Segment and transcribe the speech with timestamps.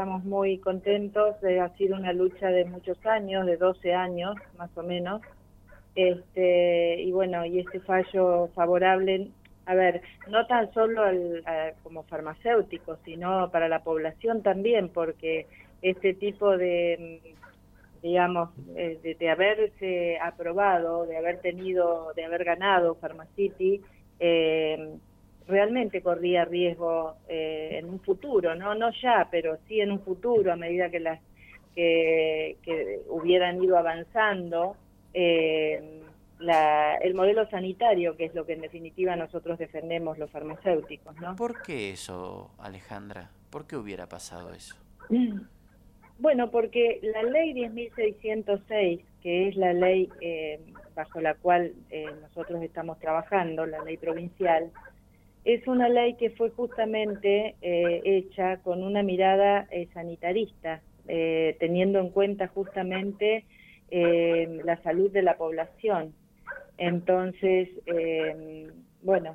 [0.00, 4.82] estamos muy contentos, ha sido una lucha de muchos años, de 12 años más o
[4.82, 5.20] menos,
[5.94, 9.28] este, y bueno, y este fallo favorable,
[9.66, 11.02] a ver, no tan solo
[11.82, 15.46] como farmacéutico, sino para la población también, porque
[15.82, 17.20] este tipo de,
[18.02, 23.82] digamos, eh, de, haberse aprobado, de haber tenido, de haber ganado Pharmacity,
[24.18, 24.94] eh,
[25.50, 30.52] realmente corría riesgo eh, en un futuro, no no ya, pero sí en un futuro
[30.52, 31.20] a medida que las
[31.74, 34.76] que, que hubieran ido avanzando
[35.12, 36.02] eh,
[36.38, 41.36] la, el modelo sanitario, que es lo que en definitiva nosotros defendemos los farmacéuticos, ¿no?
[41.36, 43.30] ¿Por qué eso, Alejandra?
[43.50, 44.76] ¿Por qué hubiera pasado eso?
[46.18, 50.60] Bueno, porque la ley 10.606, que es la ley eh,
[50.94, 51.72] bajo la cual
[52.22, 54.70] nosotros estamos trabajando, la ley provincial,
[55.44, 61.98] es una ley que fue justamente eh, hecha con una mirada eh, sanitarista, eh, teniendo
[61.98, 63.44] en cuenta justamente
[63.92, 66.14] la salud de la población.
[66.78, 67.68] Entonces,
[69.02, 69.34] bueno,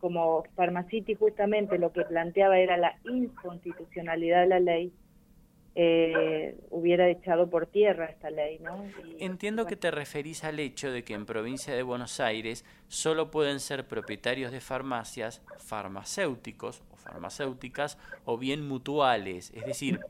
[0.00, 4.92] como Pharmacity justamente lo que planteaba era la inconstitucionalidad de la ley,
[5.76, 8.58] eh, hubiera echado por tierra esta ley.
[8.60, 8.84] ¿no?
[9.18, 13.60] Entiendo que te referís al hecho de que en provincia de Buenos Aires solo pueden
[13.60, 20.00] ser propietarios de farmacias farmacéuticos o farmacéuticas o bien mutuales, es decir,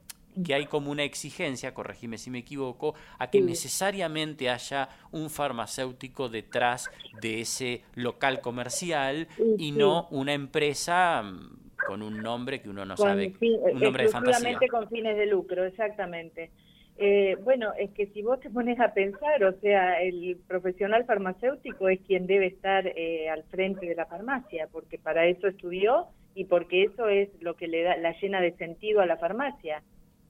[0.45, 6.29] que hay como una exigencia, corregime si me equivoco, a que necesariamente haya un farmacéutico
[6.29, 6.91] detrás
[7.21, 9.29] de ese local comercial
[9.59, 14.09] y no una empresa mm, con un nombre que uno no sabe, un nombre de
[14.11, 14.59] fantasía.
[14.71, 16.51] con fines de lucro, exactamente.
[16.97, 21.89] Eh, bueno, es que si vos te pones a pensar, o sea, el profesional farmacéutico
[21.89, 26.45] es quien debe estar eh, al frente de la farmacia, porque para eso estudió y
[26.45, 29.83] porque eso es lo que le da, la llena de sentido a la farmacia.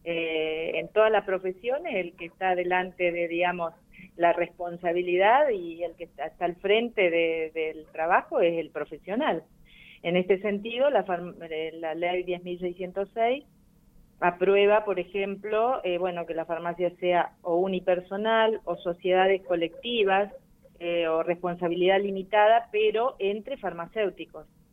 [0.05, 3.73] Eh, en todas las profesiones, el que está delante de, digamos,
[4.17, 9.43] la responsabilidad y el que está, al frente del trabajo es el profesional.
[10.05, 11.01] En este sentido, la,
[11.51, 13.47] eh, la ley 10.606
[14.21, 20.31] aprueba, por ejemplo, eh, bueno, que la farmacia sea o unipersonal o sociedades colectivas
[20.79, 24.47] eh, o responsabilidad limitada, pero entre farmacéuticos.